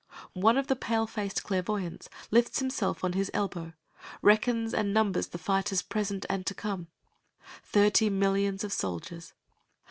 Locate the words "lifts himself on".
2.31-3.13